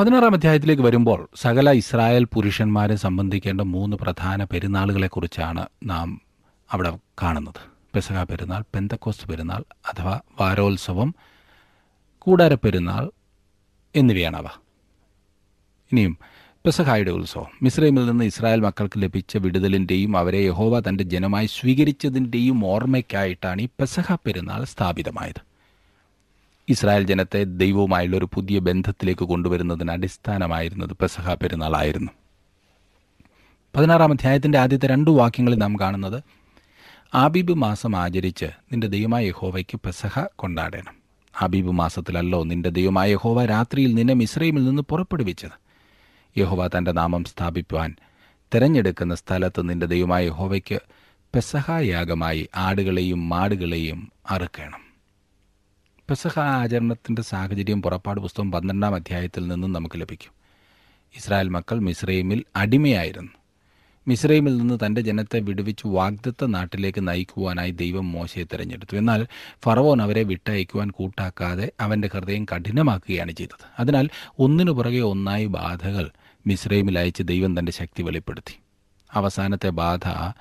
[0.00, 6.20] പതിനാറാം അധ്യായത്തിലേക്ക് വരുമ്പോൾ സകല ഇസ്രായേൽ പുരുഷന്മാരെ സംബന്ധിക്കേണ്ട മൂന്ന് പ്രധാന പെരുന്നാളുകളെക്കുറിച്ചാണ് നാം
[6.72, 7.60] അവിടെ കാണുന്നത്.
[7.94, 11.14] പെസഹ പെരുന്നാൾ പെന്തക്കോസ് പെരുന്നാൾ അഥവാ വാരോത്സവം
[12.18, 13.10] കൂടാര പെരുന്നാൾ
[13.96, 14.44] എന്നിവയാണ് അവ
[15.92, 16.18] ഇനിയും
[16.66, 17.46] പെസഹായുടെ ഉത്സവം.
[17.62, 24.64] മിസ്രൈമിൽ നിന്ന് ഇസ്രായേൽ മക്കൾക്ക് ലഭിച്ച വിടുതലിന്റെയും അവരെ യഹോവ തന്റെ ജനമായി സ്വീകരിച്ചതിന്റെയും ഓർമ്മയ്ക്കായിട്ടാണ് ഈ പെസഹ പെരുന്നാൾ
[24.64, 25.49] സ്ഥാപിതമായത്.
[26.70, 32.12] ഇസ്രായേൽ ജനത്തെ ദൈവവുമായുള്ള ഒരു പുതിയ ബന്ധത്തിലേക്ക് കൊണ്ടുവരുന്നതിന് അടിസ്ഥാനമായിരുന്നത് പെസഹ പെരുന്നാളായിരുന്നു.
[33.76, 36.22] പതിനാറാം അധ്യായത്തിന്റെ ആദ്യത്തെ രണ്ട് വാക്യങ്ങളിൽ നാം കാണുന്നത്
[37.14, 40.94] ആബീബ് മാസം ആചരിച്ച് നിന്റെ ദൈവമായ യഹോവയ്ക്ക് പെസഹ കൊണ്ടാടണം.
[41.42, 45.50] ആബീബ് മാസത്തിലല്ലോ നിന്റെ ദൈവമായ യഹോവ രാത്രിയിൽ നിന്നെ മിശ്രയിമിൽ നിന്ന് പുറപ്പെടുവിച്ചത്.
[46.38, 47.96] യഹോവ തന്റെ നാമം സ്ഥാപിക്കുവാൻ
[48.54, 50.78] തിരഞ്ഞെടുക്കുന്ന സ്ഥലത്ത് നിന്റെ ദൈവമായ യഹോവയ്ക്ക്
[51.34, 54.89] പെസഹായാഗമായി ആടുകളെയും മാടുകളെയും അറുക്കണം.
[56.10, 60.32] പെസഹ ആചരണത്തിന്റെ സാഹചര്യം പുറപ്പാട് പുസ്തകം പന്ത്രണ്ടാം അധ്യായത്തിൽ നിന്നും നമുക്ക് ലഭിക്കും.
[61.16, 63.32] ഇസ്രായേൽ മക്കൾ മിസ്രൈമിൽ അടിമയായിരുന്നു.
[64.08, 68.96] മിസ്രൈമിൽ നിന്ന് തന്റെ ജനത്തെ വിടുവിച്ച് വാഗ്ദത്ത നാട്ടിലേക്ക് നയിക്കുവാനായി ദൈവം മോശയെ തിരഞ്ഞെടുത്തു.
[68.96, 69.26] എന്നാൽ
[69.64, 73.66] ഫറവോൻ അവരെ വിട്ടയക്കുവാൻ കൂട്ടാക്കാതെ അവന്റെ ഹൃദയം കഠിനമാക്കുകയാണ് ചെയ്തത്.
[73.78, 76.10] അതിനാൽ ഒന്നിനു പുറകെ ഒന്നായി ബാധകൾ
[76.46, 78.58] മിസ്രൈമിൽ അയച്ച് ദൈവം തന്റെ ശക്തി വെളിപ്പെടുത്തി.
[79.12, 80.34] അവസാനത്തെ ബാധ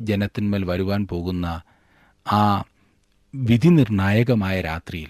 [0.00, 1.62] ജനത്തിന്മേൽ വരുവാൻ പോകുന്ന
[2.32, 2.64] ആ
[3.34, 5.08] വിധി നിർണായകമായ രാത്രിയിൽ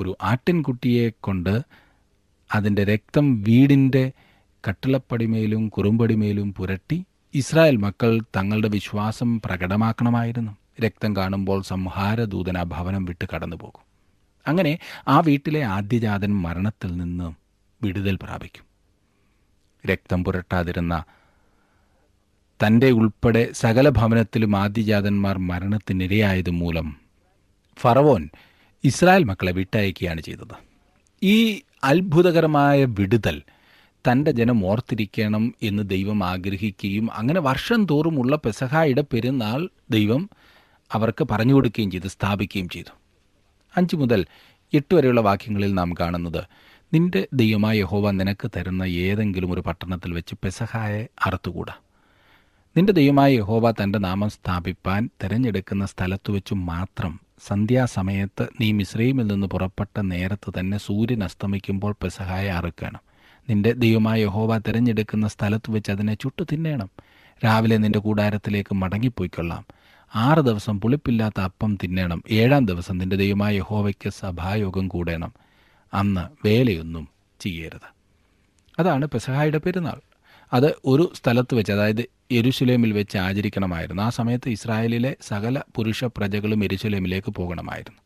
[0.00, 1.62] ഒരു ആട്ടിൻകുട്ടിയെ കൊണ്ട്
[2.54, 4.12] അതിന്റെ രക്തം വീടിന്റെ
[4.68, 7.04] കട്ടിളപ്പടിമേലും കുറുമ്പടിമേലും പുരട്ടി
[7.34, 10.56] ഇസ്രായേൽ മക്കൾ തങ്ങളുടെ വിശ്വാസം പ്രകടമാക്കണമായിരുന്നു.
[10.80, 13.84] രക്തം കാണുമ്പോൾ സംഹാരദൂതൻ ആ ഭവനം വിട്ട് കടന്നുപോകും.
[14.46, 17.34] അങ്ങനെ ആ വീട്ടിലെ ആദ്യജാതൻ മരണത്തിൽ നിന്ന്
[17.82, 18.64] വിടുതൽ പ്രാപിക്കും.
[19.86, 21.04] രക്തം പുരട്ടാതിരുന്ന
[22.66, 27.05] തന്റെ ഉൾപ്പെടെ സകല ഭവനത്തിലും ആദ്യജാതന്മാർ മരണത്തിനിരയായതു മൂലം
[27.80, 28.30] ഫറവോൻ
[28.84, 30.56] ഇസ്രായേൽ മക്കളെ വിട്ടയക്കുകയാണ് ചെയ്തത്.
[31.22, 33.42] ഈ അത്ഭുതകരമായ വിടുതൽ
[34.10, 40.30] തന്റെ ജനം ഓർത്തിരിക്കണം എന്ന് ദൈവം ആഗ്രഹിക്കുകയും അങ്ങനെ വർഷം തോറുമുള്ള പെസഹായുടെ പെരുന്നാൾ ദൈവം
[40.92, 42.92] അവർക്ക് പറഞ്ഞു കൊടുക്കുകയും ചെയ്തു സ്ഥാപിക്കുകയും ചെയ്തു.
[43.76, 44.26] അഞ്ച് മുതൽ
[44.74, 46.44] എട്ട് വരെയുള്ള വാക്യങ്ങളിൽ നാം കാണുന്നത്
[46.94, 51.74] നിന്റെ ദൈവമായ യഹോവ നിനക്ക് തരുന്ന ഏതെങ്കിലും ഒരു പട്ടണത്തിൽ വെച്ച് പെസഹായെ അറുത്തുകൂടാ.
[52.76, 60.00] നിന്റെ ദൈവമായ യഹോവ തന്റെ നാമം സ്ഥാപിപ്പാൻ തിരഞ്ഞെടുക്കുന്ന സ്ഥലത്ത് വെച്ച് മാത്രം സന്ധ്യാസമയത്ത് നീ മിശ്രയിമിൽ നിന്ന് പുറപ്പെട്ട
[60.00, 63.00] നേരത്ത് തന്നെ സൂര്യൻ അസ്തമിക്കുമ്പോൾ പെസഹായ അറുക്കണം.
[63.50, 66.90] നിന്റെ ദൈവമായ യഹോവ തിരഞ്ഞെടുക്കുന്ന സ്ഥലത്ത് വെച്ച് അതിനെ ചുട്ടു തിന്നേണം.
[67.44, 69.64] രാവിലെ നിന്റെ കൂടാരത്തിലേക്ക് മടങ്ങിപ്പോയിക്കൊള്ളാം.
[70.14, 72.22] ആറ് ദിവസം പുളിപ്പില്ലാത്ത അപ്പം തിന്നേണം.
[72.30, 75.32] ഏഴാം ദിവസം നിന്റെ ദൈവമായ യഹോവയ്ക്ക് സഭായോഗം കൂടേണം.
[75.94, 77.08] അന്ന് വേലയൊന്നും
[77.40, 77.94] ചെയ്യരുത്.
[78.78, 80.00] അതാണ് പെസഹായുടെ പെരുന്നാൾ.
[80.52, 84.02] അത് ഒരു സ്ഥലത്ത് വെച്ച് അതായത് യെരുശലേമിൽ വെച്ച് ആചരിക്കണമായിരുന്നു.
[84.02, 88.00] ആ സമയത്ത് ഇസ്രായേലിലെ സകല പുരുഷ പ്രജകളും യെരുശലേമിലേക്ക് പോകണമായിരുന്നു.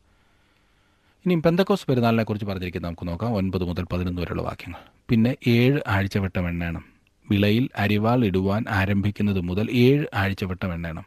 [1.25, 3.33] ഇനി പെന്തക്കോസ് പെരുന്നാളിനെ കുറിച്ച് പറഞ്ഞിരിക്കുന്നത് നമുക്ക് നോക്കാം.
[3.33, 4.79] ഒൻപത് മുതൽ പതിനൊന്ന് വരെയുള്ള വാക്യങ്ങൾ.
[5.09, 6.85] പിന്നെ ഏഴ് ആഴ്ചവട്ടം എണ്ണേണം.
[7.29, 11.05] വിളയിൽ അരിവാൾ ഇടുവാൻ ആരംഭിക്കുന്നത് മുതൽ ഏഴ് ആഴ്ചവട്ടം എണ്ണേണം.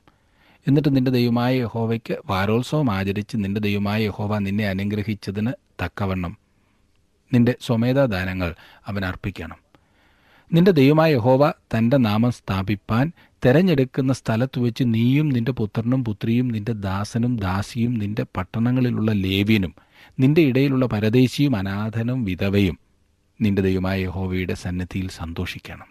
[0.68, 5.52] എന്നിട്ട് നിന്റെ ദൈവമായ യഹോവയ്ക്ക് വാരോത്സവം ആചരിച്ച് നിന്റെ ദൈവമായ യഹോവ നിന്നെ അനുഗ്രഹിച്ചതിന്
[5.84, 6.36] തക്കവണ്ണം
[7.34, 8.54] നിന്റെ സ്വമേധാദാനങ്ങൾ
[8.86, 9.63] അവൻ അർപ്പിക്കണം.
[10.54, 13.12] നിന്റെ ദൈവമായ യഹോവ തന്റെ നാമം സ്ഥാപിപ്പാൻ
[13.46, 19.74] തെരഞ്ഞെടുക്കുന്ന സ്ഥലത്ത് വെച്ച് നീയും നിന്റെ പുത്രനും പുത്രിയും നിന്റെ ദാസനും ദാസിയും നിന്റെ പട്ടണങ്ങളിലുള്ള ലേവ്യനും
[20.20, 22.78] നിന്റെ ഇടയിലുള്ള പരദേശിയും അനാഥനും വിധവയും
[23.40, 25.86] നിന്റെ ദൈവമായ യഹോവയുടെ സന്നദ്ധിയിൽ സന്തോഷിക്കണം.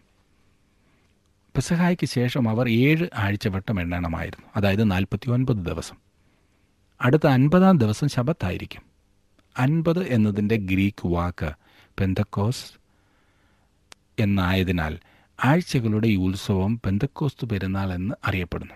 [1.55, 4.49] പെസഹായ്ക്ക് ശേഷം അവർ ഏഴ് ആഴ്ചവട്ടം എണ്ണണമായിരുന്നു.
[4.55, 5.95] അതായത് നാൽപ്പത്തി ഒൻപത് ദിവസം.
[7.01, 8.81] അടുത്ത അൻപതാം ദിവസം ശബത്തായിരിക്കും.
[9.59, 11.51] അൻപത് എന്നതിന്റെ ഗ്രീക്ക് വാക്ക്
[11.99, 12.82] പെന്തക്കോസ്
[14.19, 14.99] എന്നായതിനാൽ
[15.43, 18.73] ആഴ്ചകളുടെ ഈ ഉത്സവം പെന്തക്കോസ്തു പെരുന്നാൾ എന്ന് അറിയപ്പെടുന്നു.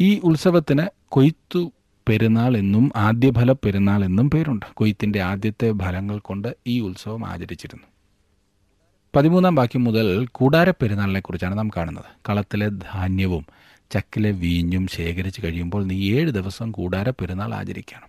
[0.00, 1.72] ഈ ഉത്സവത്തിന് കൊയ്ത്തു
[2.08, 4.66] പെരുന്നാൾ എന്നും ആദ്യഫല പെരുന്നാൾ എന്നും പേരുണ്ട്.
[4.74, 7.86] കൊയ്ത്തിന്റെ ആദ്യത്തെ ഫലങ്ങൾ കൊണ്ട് ഈ ഉത്സവം ആചരിച്ചിരുന്നു.
[9.16, 12.04] പതിമൂന്നാം ബാക്കി മുതൽ കൂടാര പെരുന്നാളിനെ കുറിച്ചാണ് നാം കാണുന്നത്.
[12.28, 13.46] കളത്തിലെ ധാന്യവും
[13.90, 18.08] ചക്കിലെ വീഞ്ഞും ശേഖരിച്ച് കഴിയുമ്പോൾ നീ ഏഴ് ദിവസം കൂടാര പെരുന്നാൾ ആചരിക്കണം.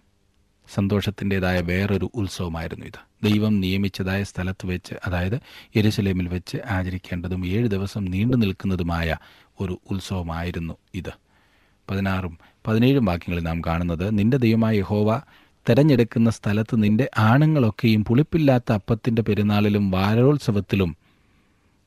[0.74, 3.09] സന്തോഷത്തിന്റെതായ വേറൊരു ഉത്സവമായിരുന്നു ഇത്.
[3.24, 5.42] ദൈവം നിയമിച്ചതായ സ്ഥലത്ത് വെച്ച് അതായത്
[5.78, 9.18] യെരുസലേമിൽ വെച്ച് ആചരിക്കേണ്ടതും ഏഴ് ദിവസം നീണ്ടു നിൽക്കുന്നതുമായ
[9.62, 11.12] ഒരു ഉത്സവമായിരുന്നു ഇത്.
[11.90, 15.22] പതിനാറും പതിനേഴും വാക്യങ്ങളിൽ നാം കാണുന്നത് നിന്റെ ദൈവമായ യഹോവ
[15.70, 20.98] തെരഞ്ഞെടുക്കുന്ന സ്ഥലത്ത് നിന്റെ ആണുങ്ങളൊക്കെയും പുളിപ്പില്ലാത്ത അപ്പത്തിന്റെ പെരുന്നാളിലും വാരോത്സവത്തിലും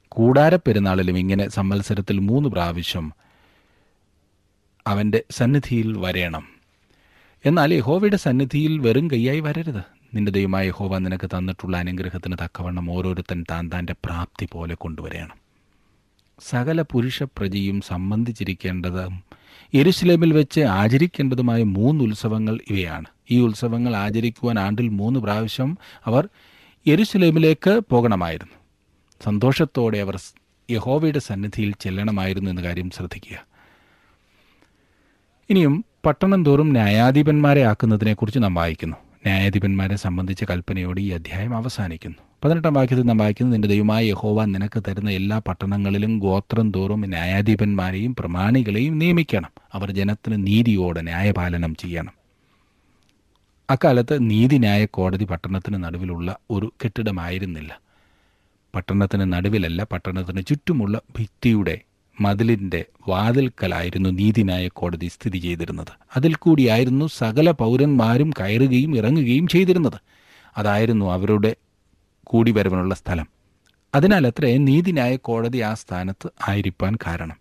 [0.08, 3.12] കൂടാര പെരുന്നാളിലും ഇങ്ങനെ സംവത്സരത്തിൽ മൂന്ന് പ്രാവശ്യം
[4.86, 6.48] അവന്റെ സന്നിധിയിൽ വരേണം.
[7.46, 10.01] എന്നാൽ യഹോവയുടെ സന്നിധിയിൽ വെറും കൈയായി വരരുത്.
[10.14, 15.36] നിന്റെ ദൈവമായ യഹോവ നിനക്ക് തന്നിട്ടുള്ള അനുഗ്രഹത്തിന് തക്കവണ്ണം ഓരോരുത്തൻ താൻ താന്റെ പ്രാപ്തി പോലെ കൊണ്ടുവരണം
[16.40, 19.22] സകല പുരുഷ പ്രജയും സംബന്ധിച്ചിരിക്കേണ്ടതും
[19.74, 23.04] എരുസലേമിൽ വെച്ച് ആചരിക്കേണ്ടതുമായ മൂന്ന് ഉത്സവങ്ങൾ ഇവയാണ്.
[23.30, 26.28] ഈ ഉത്സവങ്ങൾ ആചരിക്കുവാൻ ആണ്ടിൽ മൂന്ന് പ്രാവശ്യം അവർ
[26.86, 28.52] എരുസലേമിലേക്ക് പോകണമായിരുന്നു.
[29.24, 30.18] സന്തോഷത്തോടെ അവർ
[30.70, 33.46] യഹോവയുടെ സന്നിധിയിൽ ചെല്ലണമായിരുന്നു എന്ന കാര്യം ശ്രദ്ധിക്കുക.
[35.50, 38.96] ഇനിയും പട്ടണം തോറും ന്യായാധിപന്മാരെ ആക്കുന്നതിനെക്കുറിച്ച് നാം വായിക്കുന്നു.
[39.26, 42.18] ന്യായാധിപന്മാരെ സംബന്ധിച്ച കൽപ്പനയോട് ഈ അധ്യായം അവസാനിക്കുന്നു.
[42.44, 48.98] പതിനെട്ടാം വാക്യത്തിൽ നാം വായിക്കുന്നത് നിന്റെ ദൈവമായ യഹോവ നിനക്ക് തരുന്ന എല്ലാ പട്ടണങ്ങളിലും ഗോത്രം തോറും ന്യായാധിപന്മാരെയും പ്രമാണികളെയും
[48.98, 49.50] നിയമിക്കണം.
[49.72, 52.12] അവർ ജനത്തിന് നീതിയോടെ ന്യായപാലനം ചെയ്യണം.
[53.70, 57.80] അക്കാലത്ത് നീതിന്യായ കോടതി പട്ടണത്തിന് നടുവിലുള്ള ഒരു കെട്ടിടമായിരുന്നില്ല.
[58.74, 61.80] പട്ടണത്തിന് നടുവിലല്ല പട്ടണത്തിന് ചുറ്റുമുള്ള ഭിത്തിയുടെ
[62.22, 65.92] മതിലിന്റെ വാതിൽക്കലായിരുന്നു നീതിനായ കോടതി സ്ഥിതി ചെയ്തിരുന്നത്.
[66.16, 70.00] അതിൽ കൂടിയായിരുന്നു സകല പൗരന്മാരും കയറുകയും ഇറങ്ങുകയും ചെയ്തിരുന്നത്.
[70.56, 71.56] അതായിരുന്നു അവരുടെ
[72.24, 73.26] കൂടിവരവിനുള്ള സ്ഥലം.
[73.94, 77.36] അതിനാൽ അത്രേ നീതിന്യായ കോടതി ആ സ്ഥാനത്ത് ആയിരിക്കാൻ കാരണം.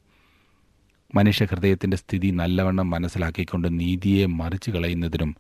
[1.16, 5.36] മനുഷ്യഹൃദയത്തിന്റെ സ്ഥിതി നല്ലവണ്ണം മനസ്സിലാക്കിക്കൊണ്ട് നീതിയെ മറിച്ചു കളയുന്നതിനും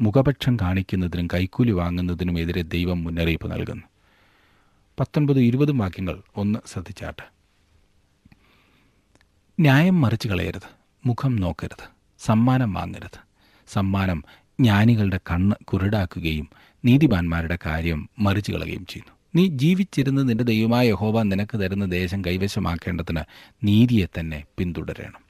[0.00, 3.82] മുഖപക്ഷം കാണിക്കുന്നതിനും കൈക്കൂലി വാങ്ങുന്നതിനും എതിരെ ദൈവം മുന്നറിയിപ്പ് നൽകുന്നു.
[5.00, 7.33] പത്തൊൻപത് ഇരുപതും വാക്യങ്ങൾ ഒന്ന് ശ്രദ്ധിച്ചാട്ടെ.
[9.60, 10.68] ന്യായം മറിച്ചു കളയരുത്.
[11.06, 11.88] മുഖം നോക്കരുത്.
[12.18, 13.18] സമ്മാനം വാങ്ങരുത്.
[13.72, 14.24] സമ്മാനം
[14.60, 16.48] ജ്ഞാനികളുടെ കണ്ണ് കുരുടാക്കുകയും
[16.84, 19.14] നീതിമാന്മാരുടെ കാര്യം മറിച്ചു കളയുകയും ചെയ്യുന്നു.
[19.36, 23.20] നീ ജീവിച്ചിരുന്ന് നിന്റെ ദൈവമായ യഹോവ നിനക്ക് തരുന്ന ദേശം കൈവശമാക്കേണ്ടതിന്
[23.64, 25.20] നീതിയെ തന്നെ പിന്തുടരണം.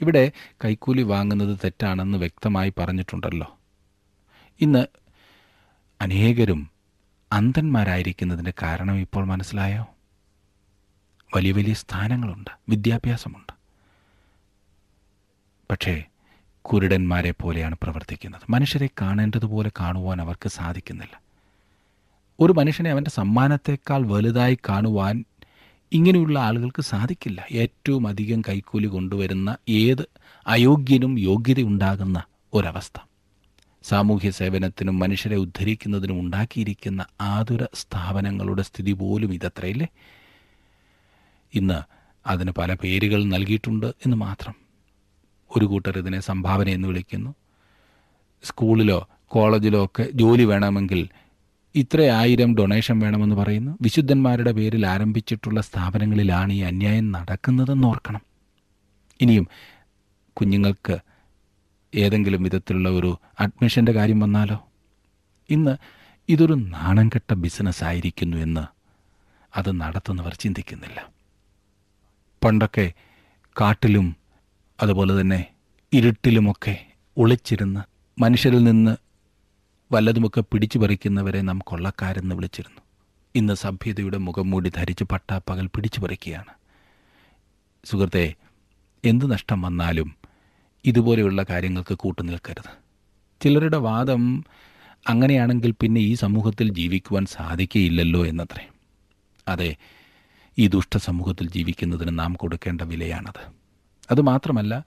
[0.00, 0.32] ഇവിടെ
[0.64, 3.58] കൈക്കൂലി വാങ്ങുന്നത് തെറ്റാണെന്ന് വ്യക്തമായി പറഞ്ഞിട്ടുണ്ടല്ലോ.
[4.60, 4.86] ഇന്ന്
[6.00, 6.70] അനേകരും
[7.32, 9.91] അന്ധന്മാരായിരിക്കുന്നതിന്റെ കാരണം ഇപ്പോൾ മനസ്സിലായോ?
[11.36, 13.52] വലിയ വലിയ സ്ഥാനങ്ങളുണ്ട് വിദ്യാഭ്യാസമുണ്ട്.
[15.70, 16.04] പക്ഷേ
[16.62, 18.42] കുരുടന്മാരെ പോലെയാണ് പ്രവർത്തിക്കുന്നത്.
[18.50, 21.22] മനുഷ്യരെ കാണേണ്ടതുപോലെ കാണുവാൻ അവർക്ക് സാധിക്കുന്നില്ല.
[22.40, 25.24] ഒരു മനുഷ്യനെ അവന്റെ സമ്മാനത്തേക്കാൾ വലുതായി കാണുവാൻ
[25.92, 27.46] ഇങ്ങനെയുള്ള ആളുകൾക്ക് സാധിക്കില്ല.
[27.52, 30.08] ഏറ്റവും അധികം കൈക്കൂലി കൊണ്ടുവരുന്ന ഏത്
[30.46, 32.22] അയോഗ്യനും യോഗ്യതയുണ്ടാകുന്ന
[32.54, 33.00] ഒരവസ്ഥ.
[33.82, 39.88] സാമൂഹ്യ സേവനത്തിനും മനുഷ്യരെ ഉദ്ധരിക്കുന്നതിനും ഉണ്ടാക്കിയിരിക്കുന്ന ആതുര സ്ഥാപനങ്ങളുടെ സ്ഥിതി പോലും ഇതത്രയില്ലേ?
[41.54, 41.82] ഇന്ന്
[42.26, 44.54] അതിന് പല പേരുകൾ നൽകിയിട്ടുണ്ട് എന്ന് മാത്രം.
[45.56, 47.34] ഒരു കൂട്ടർ ഇതിനെ സംഭാവന എന്ന് വിളിക്കുന്നു.
[48.42, 51.08] സ്കൂളിലോ കോളേജിലോ ഒക്കെ ജോലി വേണമെങ്കിൽ
[51.74, 53.78] ഇത്ര ആയിരം ഡൊണേഷൻ വേണമെന്ന് പറയുന്നു.
[53.82, 58.20] വിശുദ്ധന്മാരുടെ പേരിൽ ആരംഭിച്ചിട്ടുള്ള സ്ഥാപനങ്ങളിലാണ് ഈ അന്യായം നടക്കുന്നതെന്ന് ഓർക്കണം.
[59.20, 59.48] ഇനിയും
[60.32, 60.98] കുഞ്ഞുങ്ങൾക്ക്
[61.94, 64.68] ഏതെങ്കിലും വിധത്തിലുള്ള ഒരു അഡ്മിഷന്റെ കാര്യം വന്നാലോ?
[65.50, 65.76] ഇന്ന്
[66.28, 68.60] ഇതൊരു നാണം കെട്ട ബിസിനസ് ആയിരിക്കുന്നു എന്ന്
[69.58, 71.21] അത് നടത്തുന്നവർ ചിന്തിക്കുന്നില്ല.
[72.44, 72.92] പണ്ടൊക്കെ
[73.60, 74.16] കാട്ടിലും
[74.80, 75.40] അതുപോലെ തന്നെ
[75.92, 77.80] ഇരുട്ടിലുമൊക്കെ ഒളിച്ചിരുന്ന്
[78.20, 78.96] മനുഷ്യരിൽ നിന്ന്
[79.92, 82.80] വല്ലതുമൊക്കെ പിടിച്ചു പറിക്കുന്നവരെ നാം കൊള്ളക്കാരെന്ന് വിളിച്ചിരുന്നു.
[83.34, 86.52] ഇന്ന് സഭ്യതയുടെ മുഖം മൂടി ധരിച്ച് പട്ടാപ്പകൽ പിടിച്ചു പറിക്കുകയാണ്.
[87.84, 88.34] സുഹൃത്തെ
[89.04, 90.14] എന്ത് നഷ്ടം വന്നാലും
[90.84, 92.72] ഇതുപോലെയുള്ള കാര്യങ്ങൾക്ക് കൂട്ടുനിൽക്കരുത്
[93.40, 94.44] ചിലരുടെ വാദം
[95.08, 98.64] അങ്ങനെയാണെങ്കിൽ പിന്നെ ഈ സമൂഹത്തിൽ ജീവിക്കുവാൻ സാധിക്കുകയില്ലല്ലോ എന്നത്രേ.
[99.48, 99.76] അതെ
[100.58, 103.52] ഈ ദുഷ്ടസമൂഹത്തിൽ ജീവിക്കുന്നതിന് നാം കൊടുക്കേണ്ട വിലയാണത്.
[104.10, 104.84] അതുമാത്രമല്ല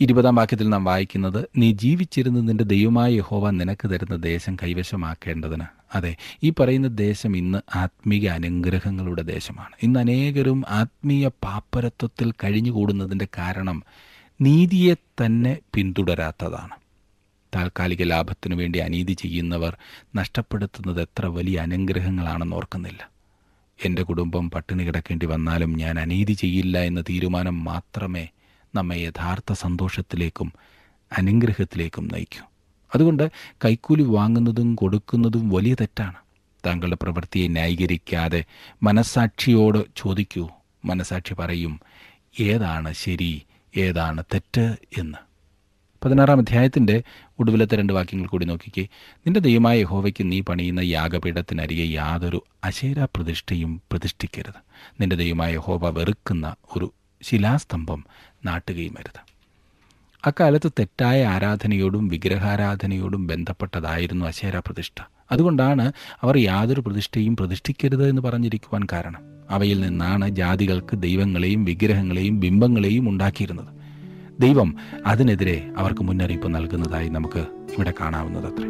[0.00, 5.64] ഇരുപതാം വാക്യത്തിൽ നാം വായിക്കുന്നത് നീ ജീവിച്ചിരുന്ന നിന്റെ ദൈവമായ യഹോവ നിനക്ക് തരുന്ന ദേശം കൈവശമാക്കേണ്ടതിന്.
[5.94, 9.72] അതെ ഈ പറയുന്ന ദേശം ഇന്ന് ആത്മീയ അനുഗ്രഹങ്ങളുടെ ദേശമാണ്.
[9.82, 13.82] ഇന്ന് അനേകരും ആത്മീയ പാപ്പരത്വത്തിൽ കഴിഞ്ഞുകൂടുന്നതിന്റെ കാരണം
[14.40, 16.82] നീതിയെ തന്നെ പിന്തുടരാത്തതാണ്.
[17.54, 19.76] താൽക്കാലിക ലാഭത്തിനു വേണ്ടി അനീതി ചെയ്യുന്നവർ
[20.16, 23.11] നഷ്ടപ്പെടുത്തുന്നത് എത്ര വലിയ അനുഗ്രഹങ്ങളാണെന്ന് ഓർക്കുന്നില്ല.
[23.84, 28.28] എന്റെ കുടുംബം പട്ടിണി കിടക്കേണ്ടി വന്നാലും ഞാൻ അനീതി ചെയ്യില്ല എന്ന തീരുമാനം മാത്രമേ
[28.74, 30.52] നമ്മെ യഥാർത്ഥ സന്തോഷത്തിലേക്കും
[31.18, 32.46] അനുഗ്രഹത്തിലേക്കും നയിക്കൂ.
[32.94, 33.30] അതുകൊണ്ട്
[33.64, 36.14] കൈക്കൂലി വാങ്ങുന്നതും കൊടുക്കുന്നതും വലിയ തെറ്റാണ്.
[36.66, 38.44] താങ്കളുടെ പ്രവൃത്തിയെ ന്യായീകരിക്കാതെ
[38.82, 40.48] മനസാക്ഷിയോട് ചോദിക്കൂ.
[40.84, 41.80] മനസാക്ഷി പറയും
[42.40, 43.42] ഏതാണ് ശരി
[43.76, 44.76] ഏതാണ് തെറ്റ്?
[44.98, 45.31] എന്ന്.
[46.04, 47.02] പതിനാറാം അധ്യായത്തിന്റെ
[47.38, 48.88] ഒടുവിലത്തെ രണ്ട് വാക്യങ്ങൾ കൂടി നോക്കിക്കേ.
[49.18, 54.62] നിന്റെ ദൈവമായ യഹോവയ്ക്ക് നീ പണിയുന്ന യാഗപീഠത്തിനരികെ യാതൊരു അശേര പ്രതിഷ്ഠയും പ്രതിഷ്ഠിക്കരുത്.
[55.00, 58.04] നിന്റെ ദൈവമായ യഹോവ വെറുക്കുന്ന ഒരു ശിലാസ്തംഭം
[58.44, 59.32] നാട്ടുകയും അരുത്
[60.26, 69.20] അക്കാലത്ത് തെറ്റായ ആരാധനയോടും വിഗ്രഹാരാധനയോടും ബന്ധപ്പെട്ടതായിരുന്നു അശേര പ്രതിഷ്ഠ അതുകൊണ്ടാണ് അവർ യാതൊരു പ്രതിഷ്ഠയും പ്രതിഷ്ഠിക്കരുത് എന്ന് പറഞ്ഞിരിക്കുവാൻ കാരണം.
[69.50, 73.81] അവയിൽ നിന്നാണ് ജാതികൾക്ക് ദൈവങ്ങളെയും വിഗ്രഹങ്ങളെയും ബിംബങ്ങളെയും ഉണ്ടാക്കിയിരുന്നത്.
[74.42, 74.68] ദൈവം
[75.06, 77.42] അതിനെതിരെ അവർക്ക് മുന്നറിയിപ്പ് നൽകുന്നതായി നമുക്ക്
[77.74, 78.68] ഇവിടെ കാണാവുന്നത് അത്രേ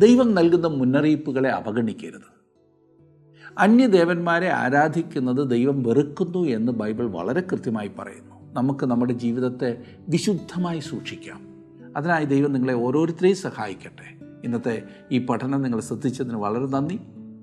[0.00, 2.40] ദൈവം നൽകുന്ന മുന്നറിയിപ്പുകളെ അവഗണിക്കരുത്.
[3.58, 8.54] അന്യദേവന്മാരെ ആരാധിക്കുന്നത് ദൈവം വെറുക്കുന്നു എന്ന് ബൈബിൾ വളരെ കൃത്യമായി പറയുന്നു.
[8.54, 11.40] നമുക്ക് നമ്മുടെ ജീവിതത്തെ വിശുദ്ധമായി സൂക്ഷിക്കാം.
[11.96, 14.26] അതിനായി ദൈവം നിങ്ങളെ ഓരോരുത്തരെയും സഹായിക്കട്ടെ.
[14.44, 14.82] ഇന്നത്തെ
[15.12, 17.00] ഈ പഠനം നിങ്ങൾ ശ്രദ്ധിച്ചതിന് വളരെ നന്ദി.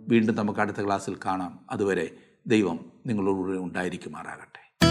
[0.08, 1.60] വീണ്ടും നമുക്ക് അടുത്ത ക്ലാസ്സിൽ കാണാം.
[1.70, 2.12] അതുവരെ
[2.48, 4.86] ദൈവം നിങ്ങളോടുകൂടെ ഉണ്ടായിരിക്കുമാറാകട്ടെ.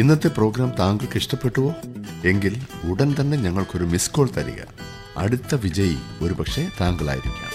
[0.00, 1.74] ഇന്നത്തെ പ്രോഗ്രാം താങ്കൾക്ക് ഇഷ്ടപ്പെട്ടുവോ?
[2.24, 2.56] എങ്കിൽ
[2.90, 4.62] ഉടൻ തന്നെ ഞങ്ങൾക്കൊരു മിസ് കോൾ തരിക.
[5.16, 7.52] അടുത്ത വിജയി ഒരുപക്ഷെ താങ്കളായിരിക്കാം.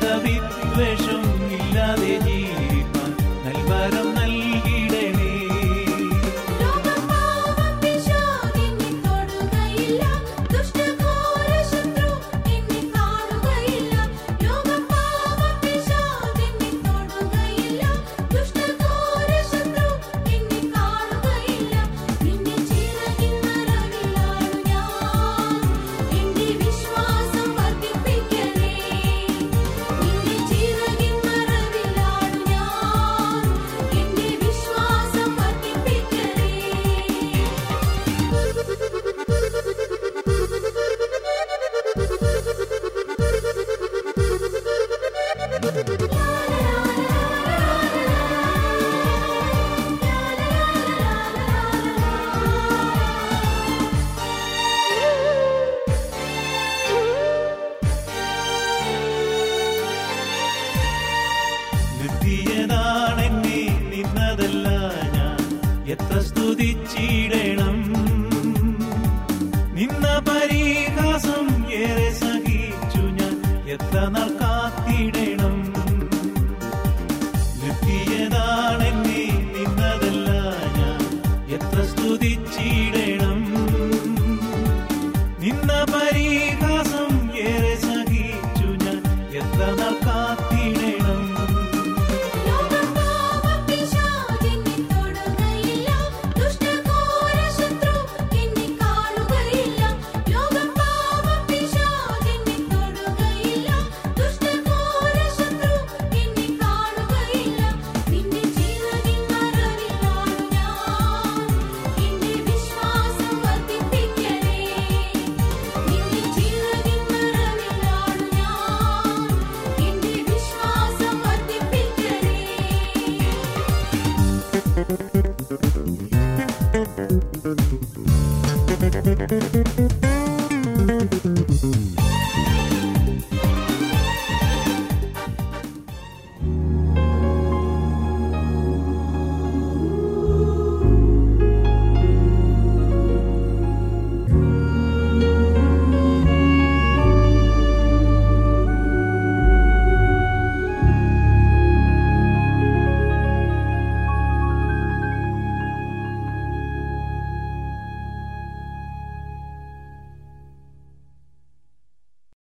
[0.00, 1.22] ഭിന്നത വിദ്വേഷം
[1.56, 2.57] ഇല്ലാതെ ജീവിപ്പാൻ